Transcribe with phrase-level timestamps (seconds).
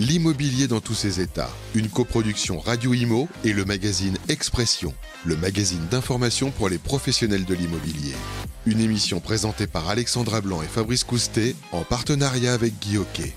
[0.00, 1.50] L'immobilier dans tous ses états.
[1.74, 4.94] Une coproduction Radio Imo et le magazine Expression,
[5.26, 8.14] le magazine d'information pour les professionnels de l'immobilier.
[8.64, 13.34] Une émission présentée par Alexandra Blanc et Fabrice Coustet en partenariat avec Guy Hockey.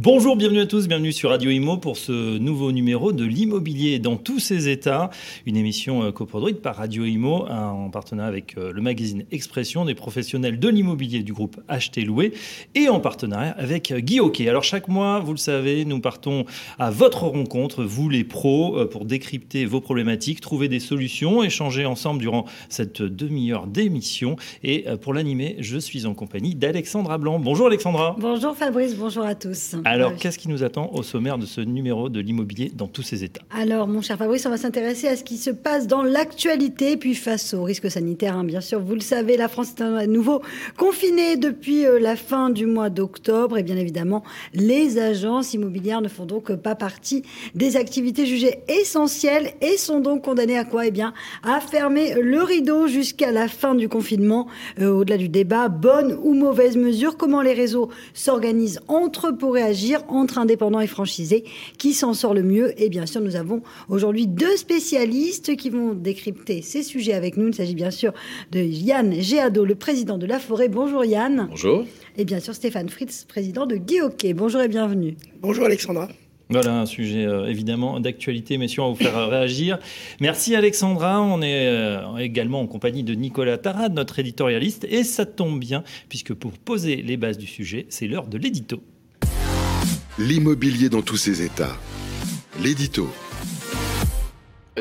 [0.00, 4.16] Bonjour, bienvenue à tous, bienvenue sur Radio Imo pour ce nouveau numéro de l'immobilier dans
[4.16, 5.10] tous ses états.
[5.44, 9.96] Une émission euh, coproduite par Radio Imo en partenariat avec euh, le magazine Expression des
[9.96, 12.32] professionnels de l'immobilier du groupe Acheter Louer
[12.76, 14.48] et en partenariat avec euh, Guy Hockey.
[14.48, 16.44] Alors chaque mois, vous le savez, nous partons
[16.78, 22.20] à votre rencontre, vous les pros, pour décrypter vos problématiques, trouver des solutions, échanger ensemble
[22.20, 24.36] durant cette demi-heure d'émission.
[24.62, 27.40] Et pour l'animer, je suis en compagnie d'Alexandra Blanc.
[27.40, 28.14] Bonjour Alexandra.
[28.20, 29.74] Bonjour Fabrice, bonjour à tous.
[29.90, 33.24] Alors, qu'est-ce qui nous attend au sommaire de ce numéro de l'immobilier dans tous ses
[33.24, 36.98] états Alors, mon cher Fabrice, on va s'intéresser à ce qui se passe dans l'actualité,
[36.98, 38.36] puis face aux risques sanitaires.
[38.36, 40.42] Hein, bien sûr, vous le savez, la France est à nouveau
[40.76, 43.56] confinée depuis euh, la fin du mois d'octobre.
[43.56, 47.22] Et bien évidemment, les agences immobilières ne font donc pas partie
[47.54, 50.86] des activités jugées essentielles et sont donc condamnées à quoi?
[50.86, 54.48] Eh bien, à fermer le rideau jusqu'à la fin du confinement.
[54.80, 59.77] Euh, au-delà du débat, bonne ou mauvaise mesure, comment les réseaux s'organisent entre pour réagir?
[60.08, 61.44] Entre indépendants et franchisés.
[61.78, 62.80] Qui s'en sort le mieux?
[62.80, 67.48] Et bien sûr, nous avons aujourd'hui deux spécialistes qui vont décrypter ces sujets avec nous.
[67.48, 68.12] Il s'agit bien sûr
[68.52, 70.68] de Yann Géado, le président de La Forêt.
[70.68, 71.48] Bonjour Yann.
[71.50, 71.84] Bonjour.
[72.16, 73.98] Et bien sûr Stéphane Fritz, président de Guy
[74.34, 75.16] Bonjour et bienvenue.
[75.40, 76.08] Bonjour Alexandra.
[76.50, 79.78] Voilà un sujet euh, évidemment d'actualité, messieurs, on va vous faire euh, réagir.
[80.18, 85.26] Merci Alexandra, on est euh, également en compagnie de Nicolas Tarad, notre éditorialiste, et ça
[85.26, 88.80] tombe bien, puisque pour poser les bases du sujet, c'est l'heure de l'édito.
[90.18, 91.76] L'immobilier dans tous ses états.
[92.60, 93.08] L'édito.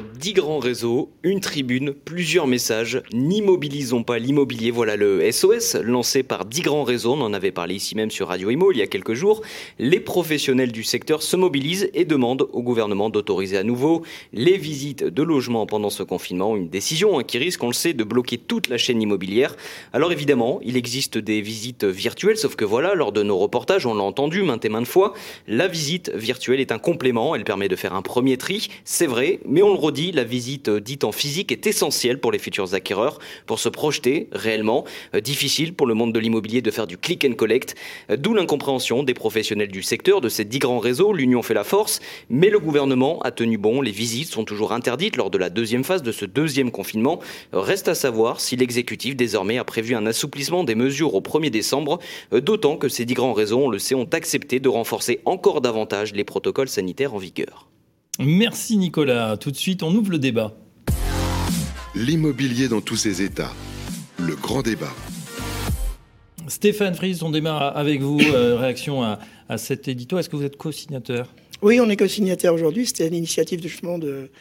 [0.02, 3.02] 10 grands réseaux, une tribune, plusieurs messages.
[3.14, 4.72] N'immobilisons pas l'immobilier.
[4.72, 7.14] Voilà le SOS lancé par 10 grands réseaux.
[7.14, 9.42] On en avait parlé ici même sur Radio Imo il y a quelques jours.
[9.80, 14.04] Les professionnels du secteur se mobilisent et demandent au gouvernement d'autoriser à nouveau
[14.34, 16.56] les visites de logements pendant ce confinement.
[16.56, 19.56] Une décision hein, qui risque, on le sait, de bloquer toute la chaîne immobilière.
[19.94, 23.94] Alors évidemment, il existe des visites virtuelles, sauf que voilà, lors de nos reportages, on
[23.94, 25.14] l'a entendu maintes et maintes fois,
[25.48, 27.36] la visite virtuelle est un complément.
[27.36, 30.70] Elle permet de faire un premier tri, c'est vrai, mais on le dit, la visite
[30.70, 34.86] euh, dite en physique est essentielle pour les futurs acquéreurs, pour se projeter réellement.
[35.16, 37.76] Euh, difficile pour le monde de l'immobilier de faire du click and collect,
[38.10, 41.14] euh, d'où l'incompréhension des professionnels du secteur, de ces dix grands réseaux.
[41.14, 42.00] L'union fait la force,
[42.30, 43.82] mais le gouvernement a tenu bon.
[43.82, 47.20] Les visites sont toujours interdites lors de la deuxième phase de ce deuxième confinement.
[47.54, 52.00] Reste à savoir si l'exécutif désormais a prévu un assouplissement des mesures au 1er décembre,
[52.32, 56.14] d'autant que ces dix grands réseaux, on le sait, ont accepté de renforcer encore davantage
[56.14, 57.68] les protocoles sanitaires en vigueur.
[58.20, 59.38] Merci Nicolas.
[59.38, 60.54] Tout de suite, on ouvre le débat.
[61.94, 63.54] L'immobilier dans tous ses états.
[64.20, 64.92] Le grand débat.
[66.48, 68.20] Stéphane Fries, on démarre avec vous.
[68.20, 69.20] Euh, réaction à,
[69.58, 70.18] cet édito.
[70.18, 71.34] Est-ce que vous êtes co-signateur?
[71.62, 72.88] Oui, on est co-signataire aujourd'hui.
[72.88, 74.32] C'était l'initiative justement de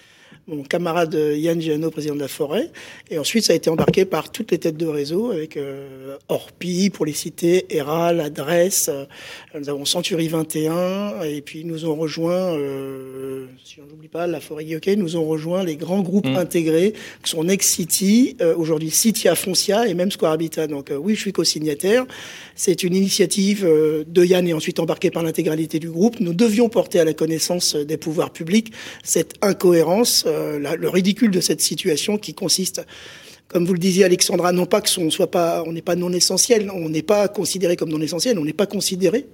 [0.49, 2.71] mon camarade Yann Giano, président de la forêt.
[3.11, 6.89] Et ensuite, ça a été embarqué par toutes les têtes de réseau, avec euh, Orpi,
[6.91, 8.89] pour les citer, Eral, Adresse.
[8.89, 9.07] Euh,
[9.59, 11.23] nous avons Century 21.
[11.25, 15.25] Et puis, nous ont rejoint, euh, si on n'oublie pas, la forêt Guilloquet, nous ont
[15.25, 16.37] rejoint les grands groupes mmh.
[16.37, 16.93] intégrés,
[17.25, 20.69] qui sont Next City, euh, aujourd'hui Citia Foncia et même Square Habitat.
[20.69, 22.07] Donc, euh, oui, je suis co-signataire.
[22.55, 26.21] C'est une initiative de Yann et ensuite embarquée par l'intégralité du groupe.
[26.21, 31.41] Nous devions porter à la connaissance des pouvoirs publics cette incohérence euh, le ridicule de
[31.41, 32.83] cette situation qui consiste
[33.49, 36.13] comme vous le disiez Alexandra, non pas que on soit pas, on n'est pas non
[36.13, 39.27] essentiel, on n'est pas considéré comme non essentiel, on n'est pas considéré,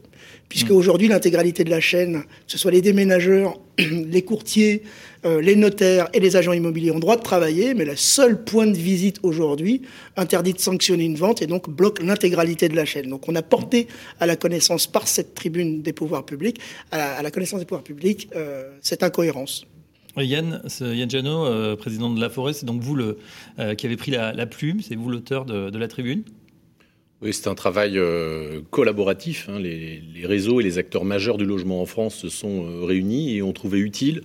[0.51, 0.77] puisque mm.
[0.77, 4.83] aujourd'hui l'intégralité de la chaîne, que ce soit les déménageurs, les courtiers,
[5.25, 8.67] euh, les notaires et les agents immobiliers ont droit de travailler, mais le seul point
[8.67, 9.81] de visite aujourd'hui
[10.17, 13.09] interdit de sanctionner une vente et donc bloque l'intégralité de la chaîne.
[13.09, 13.89] Donc on a porté
[14.21, 18.29] à la connaissance par cette tribune des pouvoirs publics, à la, connaissance des pouvoirs publics,
[18.37, 19.67] euh, cette incohérence.
[20.17, 24.11] Yann, Yann Jano, euh, président de La Forêt, c'est donc vous euh, qui avez pris
[24.11, 26.23] la, plume, c'est vous l'auteur de, la tribune
[27.25, 29.49] oui, c'est un travail euh, collaboratif.
[29.49, 29.61] Hein.
[29.61, 33.43] Les, les, réseaux et les acteurs majeurs du logement en France se sont réunis et
[33.43, 34.23] ont trouvé utile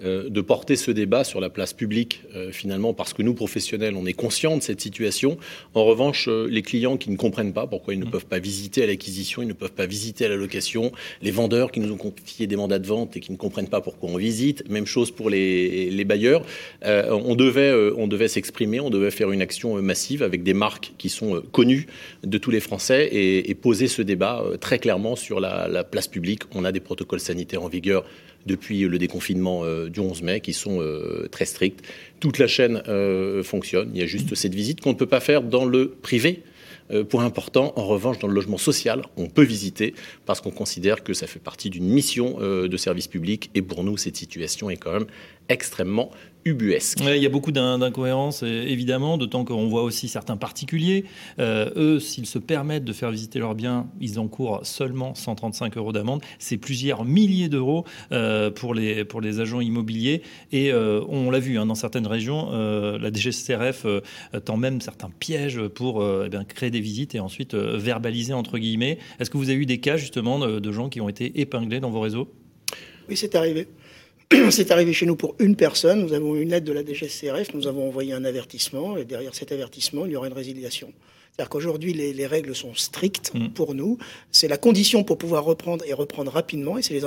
[0.00, 4.06] de porter ce débat sur la place publique, euh, finalement, parce que nous, professionnels, on
[4.06, 5.38] est conscients de cette situation.
[5.74, 8.10] En revanche, euh, les clients qui ne comprennent pas pourquoi ils ne mm.
[8.10, 11.72] peuvent pas visiter à l'acquisition, ils ne peuvent pas visiter à la location, les vendeurs
[11.72, 14.16] qui nous ont confié des mandats de vente et qui ne comprennent pas pourquoi on
[14.16, 16.44] visite, même chose pour les, les bailleurs.
[16.84, 21.08] on devait, on devait s'exprimer, on devait faire une action massive avec des marques qui
[21.08, 21.86] sont connues
[22.24, 26.08] de tous les Français et, et poser ce débat très clairement sur la, la place
[26.08, 26.42] publique.
[26.54, 28.04] On a des protocoles sanitaires en vigueur
[28.46, 31.84] depuis le déconfinement euh, du 11 mai qui sont euh, très stricts.
[32.20, 33.90] Toute la chaîne euh, fonctionne.
[33.94, 36.42] Il y a juste cette visite qu'on ne peut pas faire dans le privé.
[37.10, 39.94] point important, en revanche, dans le logement social, on peut visiter
[40.24, 43.50] parce qu'on considère que ça fait partie d'une mission de service public.
[43.54, 45.06] Et pour nous, cette situation est quand même
[45.48, 46.10] extrêmement
[46.44, 47.00] ubuesque.
[47.00, 51.04] il y a beaucoup d'incohérences, évidemment, d'autant qu'on voit aussi certains particuliers.
[51.38, 55.92] Euh, eux, s'ils se permettent de faire visiter leurs biens, ils encourent seulement 135 euros
[55.92, 56.22] d'amende.
[56.38, 60.22] C'est plusieurs milliers d'euros euh, pour, les, pour les agents immobiliers.
[60.52, 63.86] Et euh, on l'a vu, hein, dans certaines régions, la DGCRF
[64.44, 68.98] tend même certains pièges pour eh bien, créer des visites et ensuite verbaliser, entre guillemets.
[69.20, 71.80] Est-ce que vous avez eu des cas, justement, de, de gens qui ont été épinglés
[71.80, 72.32] dans vos réseaux?
[73.08, 73.68] Oui, c'est arrivé.
[74.50, 76.02] C'est arrivé chez nous pour une personne.
[76.02, 77.54] Nous avons une lettre de la DGCRF.
[77.54, 78.96] Nous avons envoyé un avertissement.
[78.96, 80.92] Et derrière cet avertissement, il y aura une résiliation.
[81.32, 83.50] C'est-à-dire qu'aujourd'hui, les, règles sont strictes mm.
[83.50, 83.96] pour nous.
[84.32, 86.78] C'est la condition pour pouvoir reprendre et reprendre rapidement.
[86.78, 87.04] Et c'est les,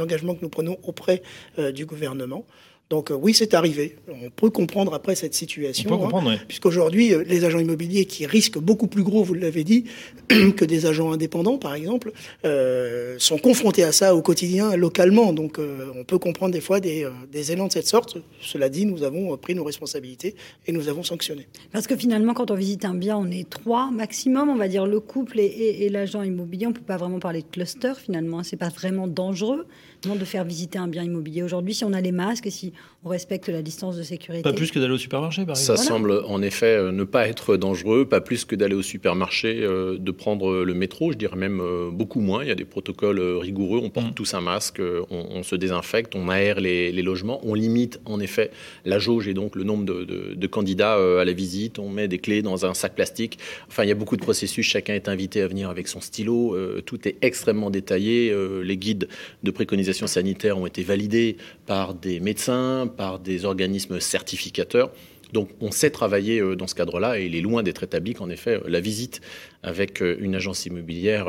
[0.00, 1.22] engagements que nous prenons auprès
[1.58, 2.44] euh, du gouvernement.
[2.90, 3.96] Donc euh, oui, c'est arrivé.
[4.08, 8.24] On peut comprendre après cette situation, on comprendre, hein, puisqu'aujourd'hui, euh, les agents immobiliers qui
[8.24, 9.84] risquent beaucoup plus gros, vous l'avez dit,
[10.28, 12.12] que des agents indépendants, par exemple,
[12.46, 15.34] euh, sont confrontés à ça au quotidien, localement.
[15.34, 18.16] Donc on peut comprendre des fois des, des, élans de cette sorte.
[18.40, 20.34] Cela dit, nous avons pris nos responsabilités
[20.66, 21.46] et nous avons sanctionné.
[21.72, 24.86] Parce que finalement, quand on visite un bien, on est trois maximum, on va dire
[24.86, 26.66] le couple et, et, l'agent immobilier.
[26.66, 28.42] On ne peut pas vraiment parler de cluster finalement.
[28.42, 29.66] C'est pas vraiment dangereux
[30.02, 32.72] de faire visiter un bien immobilier aujourd'hui si on a les masques, si
[33.04, 34.42] on respecte la distance de sécurité.
[34.42, 35.78] Pas plus que d'aller au supermarché, par exemple.
[35.78, 39.60] Ça semble en effet euh, ne pas être dangereux, pas plus que d'aller au supermarché,
[39.62, 42.42] euh, de prendre le métro, je dirais même euh, beaucoup moins.
[42.42, 44.14] Il y a des protocoles rigoureux, on porte mm.
[44.14, 48.50] tous un masque, on, se désinfecte, on aère les, logements, on limite en effet
[48.84, 52.42] la jauge et donc le nombre de, candidats à la visite, on met des clés
[52.42, 53.38] dans un sac plastique.
[53.68, 56.56] Enfin, il y a beaucoup de processus, chacun est invité à venir avec son stylo,
[56.84, 59.08] tout est extrêmement détaillé, les guides
[59.44, 61.36] de préconisation sanitaire ont été validés
[61.66, 64.90] par des médecins, par des organismes certificateurs.
[65.32, 68.30] Donc on sait travailler euh, dans ce cadre-là et il est loin d'être établi qu'en
[68.30, 69.20] effet euh, la visite
[69.62, 71.26] avec euh, une agence immobilière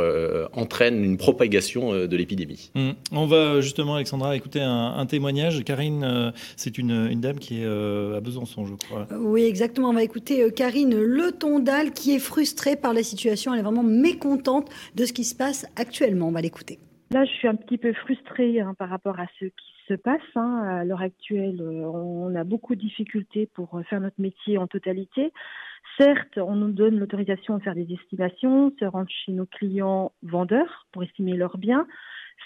[0.53, 2.71] entraîne une propagation de l'épidémie.
[2.75, 2.91] Mmh.
[3.12, 5.63] On va justement, Alexandra, écouter un, témoignage.
[5.63, 9.07] Karine, c'est une, dame qui est à Besançon, je crois.
[9.18, 9.89] Oui, exactement.
[9.89, 13.53] On va écouter Karine Le Tondal qui est frustrée par la situation.
[13.53, 16.27] Elle est vraiment mécontente de ce qui se passe actuellement.
[16.27, 16.80] On va l'écouter.
[17.12, 20.21] Là, je suis un petit peu frustrée hein, par rapport à ce qui se passe.
[20.36, 20.63] Hein.
[20.63, 24.68] À l'heure actuelle, euh, on a beaucoup de difficultés pour euh, faire notre métier en
[24.68, 25.33] totalité.
[25.97, 30.88] Certes, on nous donne l'autorisation de faire des estimations, se rendre chez nos clients vendeurs
[30.91, 31.88] pour estimer leurs biens,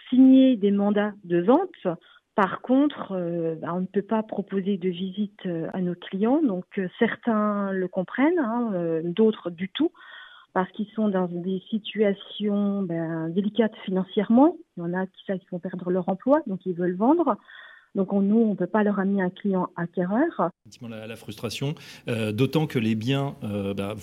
[0.10, 1.98] signer des mandats de vente.
[2.36, 6.66] Par contre, euh, bah, on ne peut pas proposer de visite à nos clients, donc
[6.98, 9.92] certains le comprennent, hein, d'autres du tout
[10.54, 14.56] parce qu'ils sont dans des situations ben, délicates financièrement.
[14.78, 17.38] Il y en a qui, ça, qui vont perdre leur emploi, donc ils veulent vendre.
[17.96, 20.50] Donc nous, on ne peut pas leur amener un client acquéreur.
[20.90, 21.76] La, la frustration,
[22.08, 23.96] euh, d'autant que les biens, euh, bah,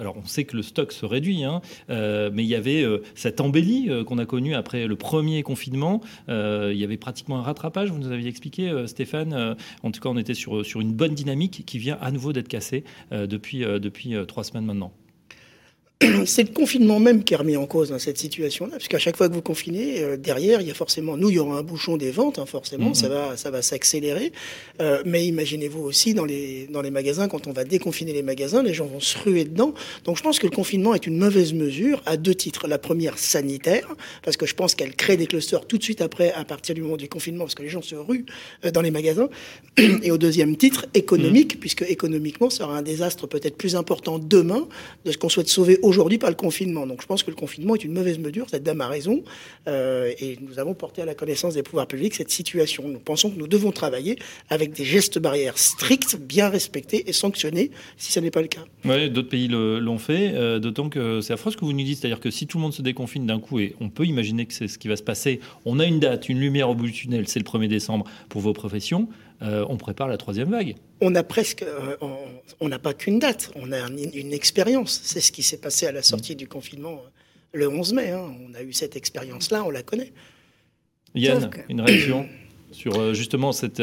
[0.00, 1.60] alors on sait que le stock se réduit, hein,
[1.90, 2.84] euh, mais il y avait
[3.14, 6.00] cette embellie qu'on a connue après le premier confinement.
[6.28, 9.56] il y avait pratiquement un rattrapage, vous nous aviez expliqué, Stéphane.
[9.82, 12.84] en tout cas, on était sur, une bonne dynamique qui vient à nouveau d'être cassée
[13.10, 13.64] depuis
[14.26, 14.92] trois semaines maintenant.
[16.26, 19.16] c'est le confinement même qui est remis en cause dans cette situation-là, parce qu'à chaque
[19.16, 21.62] fois que vous confinez, euh, derrière, il y a forcément, nous, il y aura un
[21.62, 22.94] bouchon des ventes, hein, forcément, mm-hmm.
[22.94, 24.32] ça va, ça va s'accélérer.
[24.80, 28.62] Euh, mais imaginez-vous aussi dans les dans les magasins, quand on va déconfiner les magasins,
[28.62, 29.74] les gens vont se ruer dedans.
[30.04, 32.66] Donc, je pense que le confinement est une mauvaise mesure à deux titres.
[32.68, 33.88] La première, sanitaire,
[34.22, 36.82] parce que je pense qu'elle crée des clusters tout de suite après, à partir du
[36.82, 38.26] moment du confinement, parce que les gens se ruent
[38.64, 39.28] euh, dans les magasins.
[40.02, 41.60] Et au deuxième titre, économique, mm-hmm.
[41.60, 44.66] puisque économiquement, ça aura un désastre peut-être plus important demain
[45.04, 46.86] de ce qu'on souhaite sauver aujourd'hui par le confinement.
[46.86, 49.22] Donc je pense que le confinement est une mauvaise mesure, cette dame a raison,
[49.68, 52.88] euh, et nous avons porté à la connaissance des pouvoirs publics cette situation.
[52.88, 54.18] Nous pensons que nous devons travailler
[54.50, 58.64] avec des gestes barrières stricts, bien respectés et sanctionnés si ce n'est pas le cas.
[58.84, 61.98] Oui, d'autres pays l'ont fait, euh, d'autant que c'est affreux ce que vous nous dites,
[61.98, 64.52] c'est-à-dire que si tout le monde se déconfine d'un coup, et on peut imaginer que
[64.52, 66.92] c'est ce qui va se passer, on a une date, une lumière au bout du
[66.92, 69.08] tunnel, c'est le 1er décembre pour vos professions,
[69.42, 70.76] euh, on prépare la troisième vague.
[71.00, 71.96] On a presque, euh,
[72.60, 75.00] on n'a pas qu'une date, on a une, expérience.
[75.02, 77.08] C'est ce qui s'est passé à la sortie du confinement euh,
[77.52, 78.10] le 11 mai.
[78.10, 78.32] Hein.
[78.48, 80.12] On a eu cette expérience-là, on la connaît.
[81.14, 82.28] Yann, une réaction
[82.72, 83.80] sur justement cette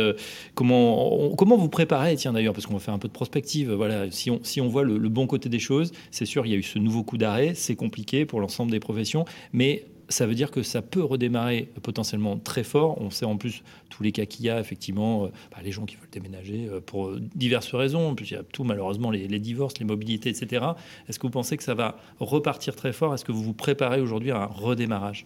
[0.54, 4.12] comment comment vous préparez tiens d'ailleurs parce qu'on va faire un peu de prospective voilà
[4.12, 6.56] si on si on voit le, le bon côté des choses c'est sûr il y
[6.56, 10.36] a eu ce nouveau coup d'arrêt c'est compliqué pour l'ensemble des professions mais ça veut
[10.36, 13.02] dire que ça peut redémarrer potentiellement très fort.
[13.02, 15.86] On sait en plus tous les cas qu'il y a, effectivement, euh, bah, les gens
[15.86, 18.16] qui veulent déménager euh, pour diverses raisons.
[18.20, 20.66] Il y a tout, malheureusement, les, divorces, les mobilités, etc.
[21.08, 23.14] Est-ce que vous pensez que ça va repartir très fort?
[23.14, 25.26] Est-ce que vous vous préparez aujourd'hui à un redémarrage?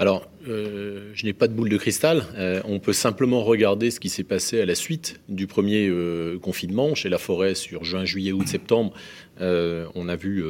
[0.00, 2.22] Alors, euh, je n'ai pas de boule de cristal.
[2.64, 5.90] on peut simplement regarder ce qui s'est passé à la suite du premier
[6.40, 8.92] confinement chez La Forêt sur juin, juillet, août, septembre.
[9.40, 10.44] On a vu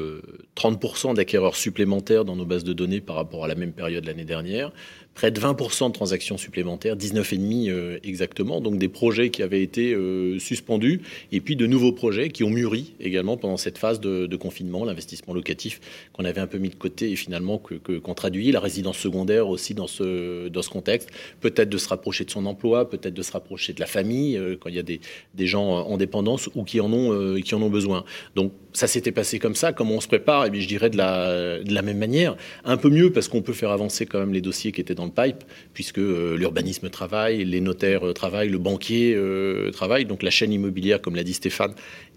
[0.57, 4.25] 30% d'acquéreurs supplémentaires dans nos bases de données par rapport à la même période l'année
[4.25, 4.73] dernière.
[5.19, 9.93] Près de 20% de transactions supplémentaires, 19,5 euh, exactement, donc des projets qui avaient été
[9.93, 11.01] euh, suspendus,
[11.33, 15.35] et puis de nouveaux projets qui ont mûri également pendant cette phase de, confinement, l'investissement
[15.35, 15.81] locatif
[16.13, 18.97] qu'on avait un peu mis de côté et finalement qu'on que, qu'on traduit, la résidence
[18.97, 23.15] secondaire aussi dans ce, dans ce contexte, peut-être de se rapprocher de son emploi, peut-être
[23.15, 25.01] de se rapprocher de la famille, euh, quand il y a des,
[25.35, 28.05] des, gens en dépendance ou qui en ont, qui en ont besoin.
[28.37, 30.97] Donc ça s'était passé comme ça, comme on se prépare, et bien je dirais de
[30.97, 34.71] la, même manière, un peu mieux parce qu'on peut faire avancer quand même les dossiers
[34.71, 35.43] qui étaient dans pipe,
[35.75, 40.05] puisque euh, l'urbanisme travaille, les notaires euh, travaillent, le banquier euh, travaille.
[40.05, 41.73] Donc la chaîne immobilière, comme l'a dit Stéphane,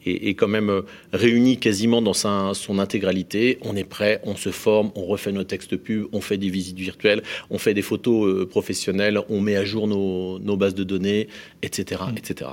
[0.06, 3.58] est, quand même réunie quasiment dans son intégralité.
[3.62, 6.78] On est prêt, on se forme, on refait nos textes pubs, on fait des visites
[6.78, 11.28] virtuelles, on fait des photos professionnelles, on met à jour nos, nos bases de données,
[11.64, 12.02] etc.
[12.18, 12.52] etc.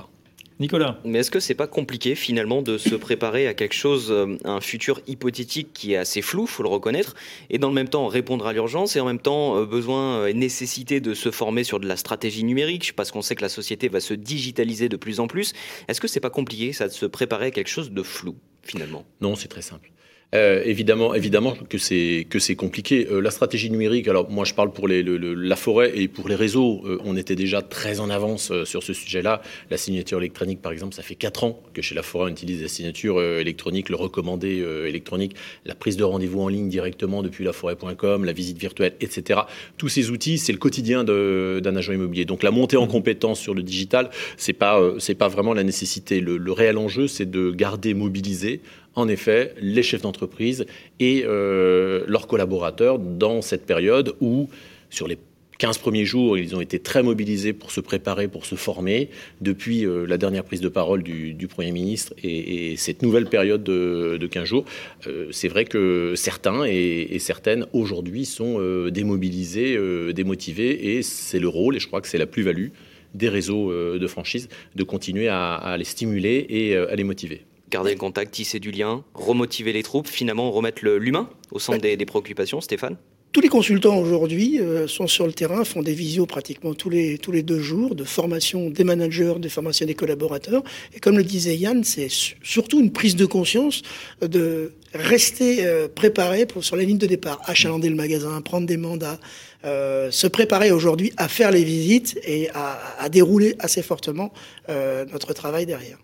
[0.59, 0.99] Nicolas.
[1.05, 4.59] Mais est-ce que c'est pas compliqué finalement de se préparer à quelque chose, euh, un
[4.59, 7.15] futur hypothétique qui est assez flou, faut le reconnaître,
[7.49, 10.33] et dans le même temps répondre à l'urgence et en même temps euh, besoin et
[10.33, 12.93] nécessité de se former sur de la stratégie numérique?
[12.95, 15.53] Parce qu'on sait que la société va se digitaliser de plus en plus.
[15.87, 19.05] Est-ce que c'est pas compliqué ça de se préparer à quelque chose de flou finalement?
[19.21, 19.91] Non, c'est très simple.
[20.35, 23.07] Euh, évidemment, évidemment que c'est que c'est compliqué.
[23.09, 24.07] Euh, la stratégie numérique.
[24.07, 26.83] Alors moi, je parle pour les, la forêt et pour les réseaux.
[26.85, 29.41] Euh, on était déjà très en avance sur ce sujet-là.
[29.71, 32.61] La signature électronique, par exemple, ça fait quatre ans que chez la forêt on utilise
[32.61, 38.25] la signature électronique, le recommandé électronique, la prise de rendez-vous en ligne directement depuis laforêt.com,
[38.25, 39.41] la visite virtuelle, etc.
[39.77, 42.25] Tous ces outils, c'est le quotidien d'un agent immobilier.
[42.25, 42.89] Donc la montée en mmh.
[42.89, 46.19] compétence sur le digital, c'est pas c'est pas vraiment la nécessité.
[46.19, 48.61] Le, le réel enjeu, c'est de garder mobilisé
[48.99, 50.65] en effet les chefs d'entreprise
[50.99, 54.49] et euh, leurs collaborateurs dans cette période où,
[54.89, 55.17] sur les
[55.57, 59.09] 15 premiers jours, ils ont été très mobilisés pour se préparer, pour se former,
[59.41, 64.29] depuis euh, la dernière prise de parole du, Premier ministre et, cette nouvelle période de,
[64.31, 64.65] 15 jours.
[65.07, 69.77] Euh, c'est vrai que certains et, certaines, aujourd'hui, sont démobilisés,
[70.13, 72.69] démotivés, et c'est le rôle, et je crois que c'est la plus-value
[73.15, 77.97] des réseaux de franchise, de continuer à les stimuler et à les motiver garder le
[77.97, 82.97] contact, tisser du lien, remotiver les troupes, finalement remettre l'humain au centre des, préoccupations, Stéphane?
[83.31, 87.19] Tous les consultants aujourd'hui euh, sont sur le terrain, font des visios pratiquement tous les,
[87.19, 90.63] tous les deux jours, de formation des managers, de formation des collaborateurs.
[90.95, 92.07] Et comme le disait Yann, c'est
[92.41, 93.83] surtout une prise de conscience
[94.21, 98.77] de rester euh, préparé pour, sur la ligne de départ, achalander le magasin, prendre des
[98.77, 99.19] mandats,
[99.63, 104.33] euh, se préparer aujourd'hui à faire les visites et à, à dérouler assez fortement
[104.67, 105.99] notre travail derrière.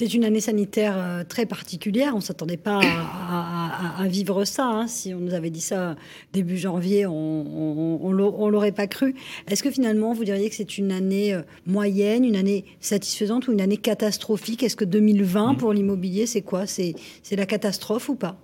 [0.00, 2.14] C'est une année sanitaire euh, très particulière.
[2.14, 4.64] On ne s'attendait pas à, vivre ça.
[4.64, 4.86] Hein.
[4.86, 5.94] Si on nous avait dit ça
[6.32, 9.14] début janvier, on ne l'aurait pas cru.
[9.46, 13.52] Est-ce que finalement, vous diriez que c'est une année euh, moyenne, une année satisfaisante ou
[13.52, 14.62] une année catastrophique?
[14.62, 15.56] Est-ce que 2020 mmh.
[15.58, 16.66] pour l'immobilier, c'est quoi?
[16.66, 16.94] C'est
[17.32, 18.40] la catastrophe ou pas?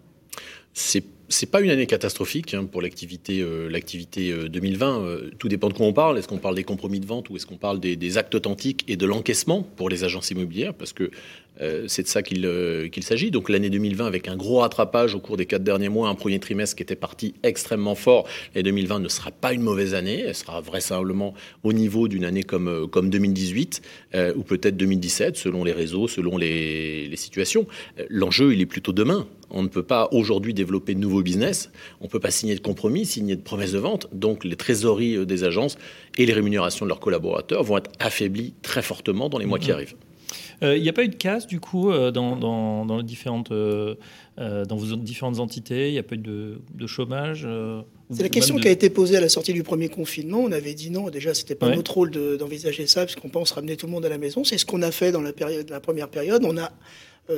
[0.74, 5.32] C'est c'est pas une année catastrophique hein, pour l'activité euh, l'activité 2020.
[5.40, 6.18] tout dépend de quoi on parle.
[6.18, 8.84] Est-ce qu'on parle des compromis de vente ou est-ce qu'on parle des, des, actes authentiques
[8.86, 10.72] et de l'encaissement pour les agences immobilières?
[10.72, 11.10] Parce que euh,
[11.88, 13.30] c'est de ça euh, qu'il s'agit.
[13.30, 16.38] Donc l'année 2020 avec un gros rattrapage au cours des quatre derniers mois, un premier
[16.38, 18.26] trimestre qui était parti extrêmement fort.
[18.54, 20.20] Et 2020 ne sera pas une mauvaise année.
[20.26, 23.82] Elle sera vraisemblablement au niveau d'une année comme, euh, comme 2018
[24.36, 27.66] ou peut-être 2017 selon les réseaux, selon les, les situations.
[28.08, 29.26] L'enjeu, il est plutôt demain.
[29.50, 31.70] On ne peut pas aujourd'hui développer de nouveaux business.
[32.00, 34.08] On ne peut pas signer de compromis, signer de promesses de vente.
[34.12, 35.76] Donc les trésoreries des agences
[36.16, 39.70] et les rémunérations de leurs collaborateurs vont être affaiblies très fortement dans les mois qui
[39.70, 39.74] mmh.
[39.74, 39.94] arrivent.
[40.62, 43.50] Il euh, n'y a pas eu de casse, du coup, euh, dans, dans, les différentes,
[43.52, 43.94] euh,
[44.36, 45.88] dans vos différentes entités?
[45.88, 47.46] Il n'y a pas eu de, de chômage
[48.10, 50.38] c'est la question qui a été posée à la sortie du premier confinement.
[50.38, 53.76] On avait dit non, déjà, c'était pas notre rôle d'envisager ça, parce qu'on pense ramener
[53.76, 54.44] tout le monde à la maison.
[54.44, 56.44] C'est ce qu'on a fait dans la, période, la première période.
[56.44, 56.70] On a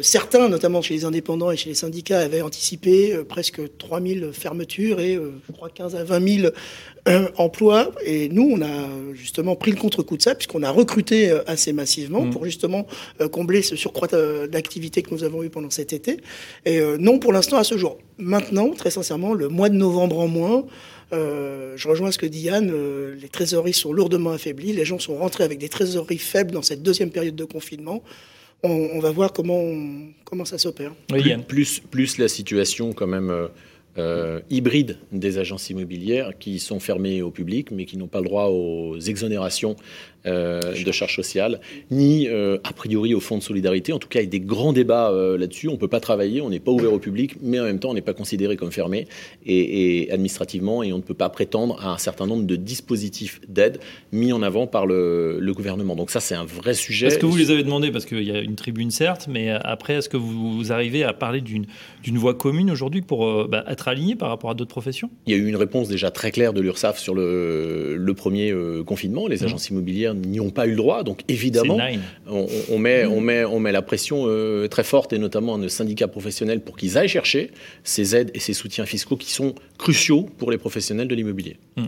[0.03, 5.15] certains, notamment chez les indépendants et chez les syndicats, avaient anticipé presque 3000 fermetures et
[5.15, 6.53] je crois 15 à 20 000
[7.37, 7.91] emploi.
[8.05, 11.73] Et nous, on a justement pris le contre-coup de ça, puisqu'on a recruté euh, assez
[11.73, 12.31] massivement mmh.
[12.31, 12.87] pour justement
[13.21, 16.19] euh, combler ce surcroît euh, d'activité que nous avons eu pendant cet été.
[16.65, 17.99] Et non, pour l'instant, à ce jour.
[18.19, 20.65] Maintenant, très sincèrement, le mois de novembre en moins,
[21.13, 22.71] je rejoins ce que dit Yann,
[23.21, 26.83] les trésoreries sont lourdement affaiblies, les gens sont rentrés avec des trésoreries faibles dans cette
[26.83, 28.03] deuxième période de confinement.
[28.65, 29.63] On, va voir comment,
[30.25, 30.93] comment ça s'opère.
[31.47, 33.49] plus, plus, la situation quand même
[33.99, 38.27] euh, hybrides des agences immobilières qui sont fermées au public, mais qui n'ont pas le
[38.27, 39.75] droit aux exonérations
[40.29, 43.93] de charges sociales, ni a priori au fonds de solidarité.
[43.93, 45.69] En tout cas, il y a des grands débats là-dessus.
[45.69, 47.91] On ne peut pas travailler, on n'est pas ouvert au public, mais en même temps,
[47.91, 49.07] on n'est pas considéré comme fermé
[49.47, 53.81] et, administrativement, et on ne peut pas prétendre à un certain nombre de dispositifs d'aide
[54.13, 55.97] mis en avant par le, gouvernement.
[55.97, 57.07] Donc ça, c'est un vrai sujet.
[57.07, 59.95] Est-ce que vous les avez demandé Parce qu'il y a une tribune, certes, mais après,
[59.95, 61.67] est-ce que vous, arrivez à parler d'une
[62.19, 65.11] voie commune aujourd'hui pour bah, être aligné par rapport à d'autres professions?
[65.27, 68.83] Il y a eu une réponse déjà très claire de l'URSSAF sur le, premier euh,
[68.83, 69.27] confinement.
[69.27, 69.45] Les mmh.
[69.45, 71.03] agences immobilières n'y ont pas eu le droit.
[71.03, 71.79] Donc évidemment,
[72.27, 75.69] on, met, on, met, on met la pression euh, très forte, et notamment à nos
[75.69, 77.51] syndicats professionnels, pour qu'ils aillent chercher
[77.85, 81.57] ces aides et ces soutiens fiscaux qui sont cruciaux pour les professionnels de l'immobilier.
[81.77, 81.85] Mmh.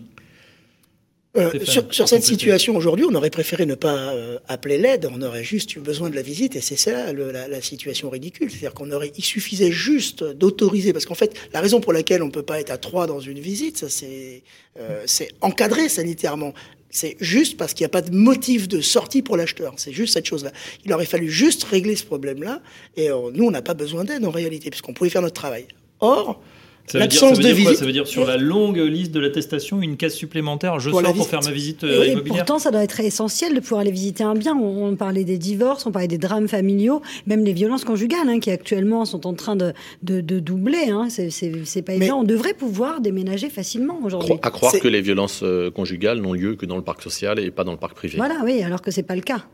[1.36, 5.44] Euh, sur, cette situation aujourd'hui, on aurait préféré ne pas euh, appeler l'aide, on aurait
[5.44, 8.50] juste eu besoin de la visite, et c'est ça la, situation ridicule.
[8.50, 12.26] C'est-à-dire qu'on aurait, il suffisait juste d'autoriser, parce qu'en fait, la raison pour laquelle on
[12.26, 14.42] ne peut pas être à trois dans une visite, ça c'est
[14.76, 15.04] euh,
[15.40, 16.52] encadré sanitairement.
[16.90, 19.74] C'est juste parce qu'il n'y a pas de motif de sortie pour l'acheteur.
[19.76, 20.52] C'est juste cette chose-là.
[20.84, 22.60] Il aurait fallu juste régler ce problème-là,
[22.96, 25.66] et nous, on n'a pas besoin d'aide en réalité, puisqu'on pouvait faire notre travail.
[26.00, 26.42] Or,
[26.90, 29.20] ça veut, dire, ça, veut dire quoi ça veut dire sur la longue liste de
[29.20, 32.70] l'attestation, une case supplémentaire, je sors pour faire ma visite euh, et immobilière Pourtant, ça
[32.70, 34.56] doit être essentiel de pouvoir aller visiter un bien.
[34.56, 38.50] On, parlait des divorces, on parlait des drames familiaux, même les violences conjugales hein, qui
[38.50, 40.90] actuellement sont en train de, de, doubler.
[40.90, 41.08] Hein.
[41.10, 42.20] C'est pas évident.
[42.20, 44.34] On devrait pouvoir déménager facilement aujourd'hui.
[44.42, 47.50] À croire que les violences euh, conjugales n'ont lieu que dans le parc social et
[47.50, 48.16] pas dans le parc privé.
[48.16, 49.44] Voilà, oui, alors que c'est pas le cas.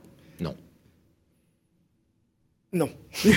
[2.73, 2.91] Non.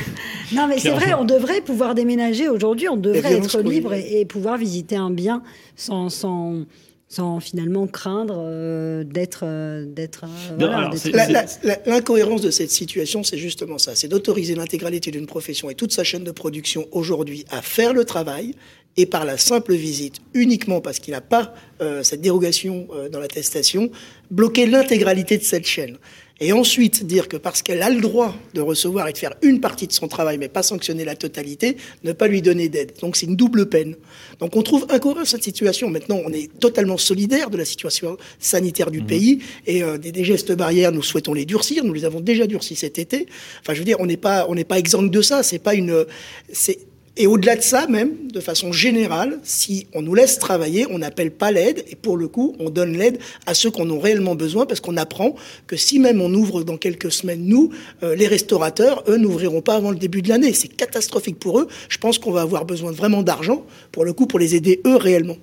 [0.51, 0.67] Non.
[0.67, 4.95] mais c'est vrai, on devrait pouvoir déménager aujourd'hui, on devrait être libre et, pouvoir visiter
[4.95, 5.43] un bien
[5.75, 6.65] sans, sans,
[7.07, 9.41] sans finalement craindre euh, d'être.
[9.43, 10.25] Euh, d'être
[10.59, 15.91] euh, L'incohérence de cette situation, c'est justement ça c'est d'autoriser l'intégralité d'une profession et toute
[15.91, 18.55] sa chaîne de production aujourd'hui à faire le travail
[18.97, 21.53] et par la simple visite, uniquement parce qu'il n'a pas
[22.01, 23.91] cette dérogation dans l'attestation,
[24.29, 25.97] bloquer l'intégralité de cette chaîne.
[26.41, 29.59] Et ensuite dire que parce qu'elle a le droit de recevoir et de faire une
[29.59, 32.93] partie de son travail, mais pas sanctionner la totalité, ne pas lui donner d'aide.
[33.01, 33.95] Donc c'est une double peine.
[34.39, 35.89] Donc on trouve incohérent cette situation.
[35.89, 39.07] Maintenant, on est totalement solidaire de la situation sanitaire du mmh.
[39.07, 41.83] pays et euh, des, des, gestes barrières, nous souhaitons les durcir.
[41.83, 43.27] Nous les avons déjà durcis cet été.
[43.61, 45.43] Enfin, je veux dire, on n'est pas, on n'est pas exempt de ça.
[45.43, 46.05] C'est pas une,
[46.53, 46.79] c'est
[47.17, 51.31] et au-delà de ça, même, de façon générale, si on nous laisse travailler, on n'appelle
[51.31, 54.35] pas l'aide, et pour le coup, on donne l'aide à ceux qui en ont réellement
[54.35, 55.35] besoin, parce qu'on apprend
[55.67, 57.71] que si même on ouvre dans quelques semaines, nous,
[58.03, 60.53] euh, les restaurateurs, eux, n'ouvriront pas avant le début de l'année.
[60.53, 61.67] C'est catastrophique pour eux.
[61.89, 64.95] Je pense qu'on va avoir besoin vraiment d'argent, pour le coup, pour les aider, eux,
[64.95, 65.37] réellement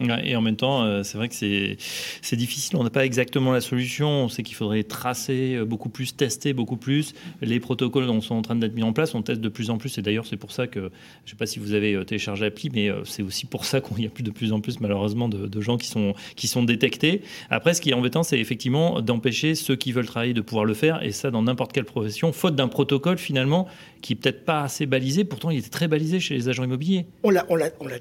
[0.00, 2.76] et en même temps, euh, c'est vrai que c'est difficile.
[2.76, 4.24] On n'a pas exactement la solution.
[4.24, 7.14] On sait qu'il faudrait tracer euh, beaucoup plus, tester beaucoup plus.
[7.42, 9.78] Les protocoles dont sont en train d'être mis en place, on teste de plus en
[9.78, 9.98] plus.
[9.98, 12.44] Et d'ailleurs, c'est pour ça que, je ne sais pas si vous avez euh, téléchargé
[12.44, 15.28] l'appli, mais c'est aussi pour ça qu'il y a plus de plus en plus, malheureusement,
[15.28, 17.22] de, gens qui sont, détectés.
[17.50, 20.74] Après, ce qui est embêtant, c'est effectivement d'empêcher ceux qui veulent travailler de pouvoir le
[20.74, 21.02] faire.
[21.02, 23.66] Et ça, dans n'importe quelle profession, faute d'un protocole, finalement,
[24.00, 25.24] qui n'est peut-être pas assez balisé.
[25.24, 27.06] Pourtant, il était très balisé chez les agents immobiliers.
[27.24, 27.42] On l'a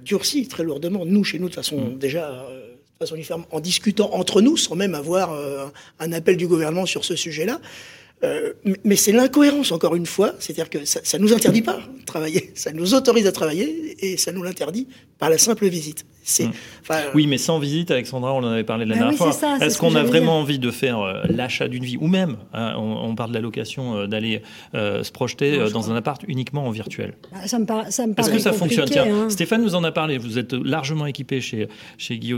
[0.03, 1.05] durci très lourdement.
[1.05, 2.67] Nous, chez nous, de façon déjà euh,
[2.99, 5.65] de façon uniforme, en discutant entre nous, sans même avoir euh,
[5.99, 7.59] un appel du gouvernement sur ce sujet-là.
[8.23, 12.05] Euh, mais c'est l'incohérence, encore une fois, c'est-à-dire que ça ne nous interdit pas de
[12.05, 14.87] travailler, ça nous autorise à travailler et ça nous l'interdit
[15.19, 16.05] par la simple visite.
[16.39, 16.51] Hum.
[17.15, 19.31] oui, mais sans visite, Alexandra, on en avait parlé la ah dernière fois.
[19.61, 21.97] Est-ce qu'on a vraiment envie de faire euh, l'achat d'une vie?
[21.99, 24.41] Ou même, hein, on, parle de la location, euh, d'aller
[24.75, 28.39] euh, se projeter dans un appart uniquement en virtuel bah, Ça me, paraît Est-ce que
[28.39, 28.89] ça fonctionne?
[28.97, 29.29] hein.
[29.29, 30.17] Stéphane nous en a parlé.
[30.17, 32.33] Vous êtes largement équipé chez, chez Guy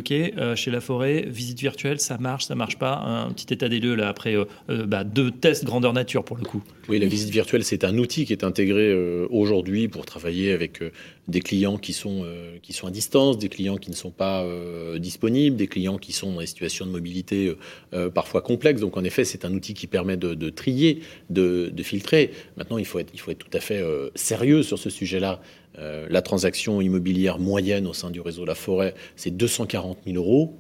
[0.56, 1.26] chez La Forêt.
[1.28, 2.96] Visite virtuelle, ça marche, ça marche pas?
[2.96, 4.36] Un petit état des deux, là, après
[4.68, 6.62] bah, deux tests grandeur nature, pour le coup.
[6.88, 8.94] Oui, la visite virtuelle, c'est un outil qui est intégré
[9.30, 10.82] aujourd'hui pour travailler avec
[11.28, 12.26] des clients qui sont,
[12.62, 16.12] qui sont à distance, des clients qui ne sont pas euh, disponibles, des clients qui
[16.12, 17.58] sont dans des situations de mobilité euh,
[17.94, 18.82] euh, parfois complexes.
[18.82, 22.32] Donc en effet, c'est un outil qui permet de, trier, de, filtrer.
[22.58, 23.84] Maintenant, il faut être, il faut être tout à fait
[24.16, 25.42] sérieux sur ce sujet-là.
[25.78, 30.58] la transaction immobilière moyenne au sein du réseau La Forêt, c'est 240 000 euros.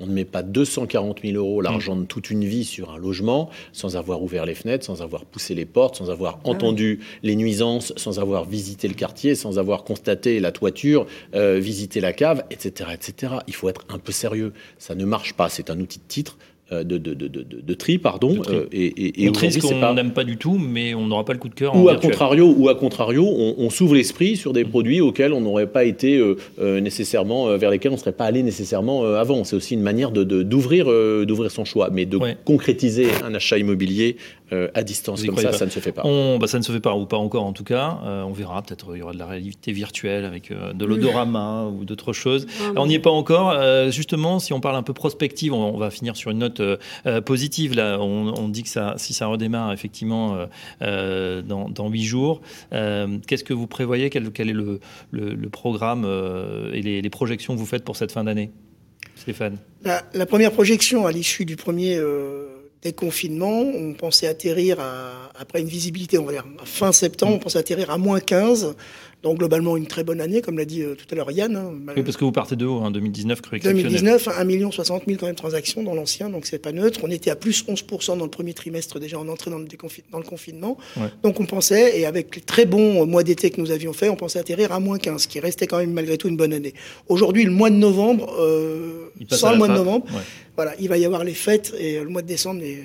[0.00, 3.50] On ne met pas 240 000 euros, l'argent de toute une vie, sur un logement,
[3.72, 7.36] sans avoir ouvert les fenêtres, sans avoir poussé les portes, sans avoir ah entendu les
[7.36, 12.44] nuisances, sans avoir visité le quartier, sans avoir constaté la toiture, euh, visité la cave,
[12.50, 13.34] etc., etc.
[13.46, 14.52] Il faut être un peu sérieux.
[14.78, 15.48] Ça ne marche pas.
[15.48, 16.36] C'est un outil de titre.
[16.72, 18.42] Euh, de, de, de, de, tri, pardon.
[18.48, 21.48] Euh, et, et, tri, qu'on n'aime pas du tout, mais on n'aura pas le coup
[21.48, 21.76] de cœur.
[21.76, 24.68] Ou, à contrario, ou à contrario, on, s'ouvre l'esprit sur des mm.
[24.70, 28.42] produits auxquels on n'aurait pas été euh, nécessairement, vers lesquels on ne serait pas allé
[28.42, 29.44] nécessairement avant.
[29.44, 30.86] C'est aussi une manière d'ouvrir
[31.24, 34.16] d'ouvrir son choix, mais de concrétiser un achat immobilier
[34.52, 36.04] euh, à distance comme ça, ça ne se fait pas.
[36.04, 37.98] bah, ça ne se fait pas, ou pas encore en tout cas.
[38.04, 41.64] Euh, on verra, peut-être il y aura de la réalité virtuelle avec euh, de l'odorama
[41.64, 42.46] ou d'autres choses.
[42.76, 43.60] on n'y est pas encore.
[43.90, 47.74] justement, si on parle un peu prospective, on, va finir sur une note note positive.
[47.74, 50.46] Là, on, dit que si ça redémarre effectivement
[50.80, 52.40] dans huit jours,
[52.70, 54.10] qu'est-ce que vous prévoyez?
[54.10, 56.04] Quel, est le, programme
[56.72, 58.50] et les, projections que vous faites pour cette fin d'année
[59.14, 59.58] Stéphane?
[59.84, 61.98] La, première projection à l'issue du premier
[62.86, 64.78] déconfinement, on pensait atterrir
[65.38, 68.74] après une visibilité, on va dire, fin septembre, on pensait atterrir à moins 15.
[69.22, 71.56] Donc globalement une très bonne année, comme l'a dit euh, tout à l'heure Yann.
[71.56, 71.72] Hein.
[71.96, 75.18] Oui, parce que vous partez de haut, hein, 2019, cru 2019, 1 million 60 000
[75.18, 77.00] quand même transactions dans l'ancien, donc c'est pas neutre.
[77.02, 79.66] On était à plus 11% dans le premier trimestre déjà en entrée dans le,
[80.12, 80.76] dans le confinement.
[81.24, 84.16] Donc on pensait, et avec les très bons mois d'été que nous avions fait, on
[84.16, 86.74] pensait atterrir à moins 15, ce qui restait quand même malgré tout une bonne année.
[87.08, 90.06] Aujourd'hui, le mois de novembre, euh, sans le mois de novembre,
[90.56, 92.82] voilà, il va y avoir les fêtes et le mois de décembre, et,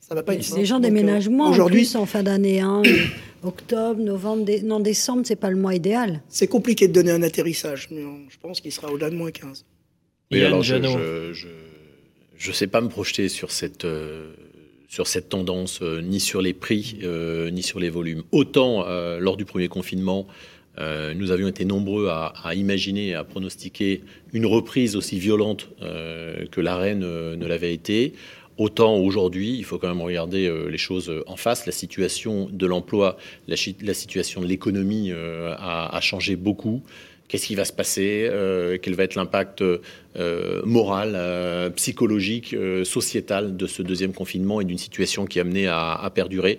[0.00, 2.60] ça va pas être Les gens déménagent moins aujourd'hui en fin d'année.
[2.60, 2.82] Hein,
[3.42, 6.22] octobre, novembre, non décembre, c'est pas le mois idéal.
[6.28, 9.64] C'est compliqué de donner un atterrissage, mais je pense qu'il sera au-delà de moins 15.
[10.30, 11.32] Oui, alors je,
[12.36, 14.32] je, sais pas me projeter sur cette euh,
[14.88, 18.22] sur cette tendance, euh, ni sur les prix, euh, ni sur les volumes.
[18.32, 18.84] Autant
[19.18, 20.26] lors du premier confinement,
[20.78, 27.00] nous avions été nombreux à, à, imaginer, à pronostiquer une reprise aussi violente que l'arène
[27.00, 28.14] ne l'avait été.
[28.58, 31.64] Autant aujourd'hui, il faut quand même regarder euh, les choses euh, en face.
[31.64, 33.16] La situation de l'emploi,
[33.48, 36.82] la, situation de l'économie euh, a, changé beaucoup.
[37.28, 38.30] Qu'est-ce qui va se passer
[38.82, 39.64] Quel va être l'impact
[40.66, 42.54] moral, psychologique,
[42.84, 46.58] sociétal de ce deuxième confinement et d'une situation qui est amenée à perdurer?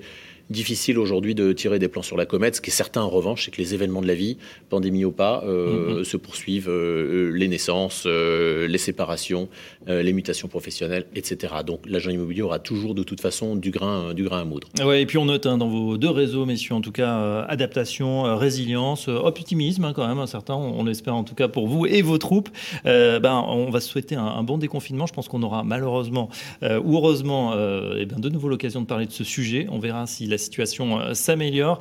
[0.49, 2.55] Difficile aujourd'hui de tirer des plans sur la comète.
[2.55, 4.37] Ce qui est certain en revanche, c'est que les événements de la vie,
[4.69, 6.03] pandémie ou pas, euh, mm-hmm.
[6.03, 6.69] se poursuivent.
[6.69, 9.49] Euh, les naissances, euh, les séparations,
[9.87, 11.53] les mutations professionnelles, etc.
[11.65, 14.67] Donc l'agent immobilier aura toujours de toute façon du grain, du grain à moudre.
[14.83, 18.37] Ouais, et puis on note hein, dans vos deux réseaux, messieurs, en tout cas, adaptation,
[18.37, 22.01] résilience, optimisme hein, quand même, un certain, on, l'espère en tout cas pour vous et
[22.01, 22.49] vos troupes.
[22.85, 25.05] ben, on va souhaiter un, un, bon déconfinement.
[25.05, 26.29] Je pense qu'on aura malheureusement
[26.61, 27.53] ou heureusement
[27.97, 29.67] eh bien, de nouveau l'occasion de parler de ce sujet.
[29.69, 31.79] On verra si la situation euh, s'améliore.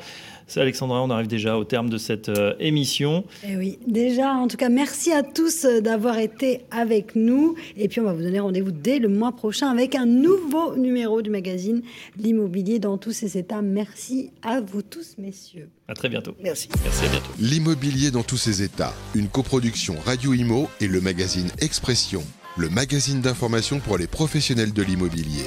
[0.61, 3.25] Alexandra, on arrive déjà au terme de cette euh, émission.
[3.45, 7.55] Et eh oui, déjà, en tout cas, merci à tous euh, d'avoir été avec nous.
[7.77, 11.23] Et puis, on va vous donner rendez-vous dès le mois prochain avec un nouveau numéro
[11.23, 11.83] du magazine
[12.19, 13.63] L'immobilier dans tous ses états.
[13.63, 15.69] Merci à vous tous, messieurs.
[15.89, 16.35] À très bientôt.
[16.43, 16.69] Merci.
[16.83, 17.31] Merci, à bientôt.
[17.39, 18.93] L'immobilier dans tous ses états.
[19.15, 22.23] Une coproduction Radio Imo et le magazine Expression
[22.57, 25.47] le magazine d'information pour les professionnels de l'immobilier.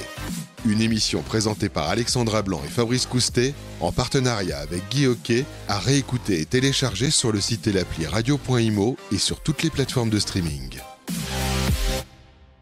[0.64, 5.78] Une émission présentée par Alexandra Blanc et Fabrice Coustet, en partenariat avec Guy Hockey, à
[5.78, 10.18] réécouter et télécharger sur le site et l'appli radio.imo et sur toutes les plateformes de
[10.18, 10.80] streaming.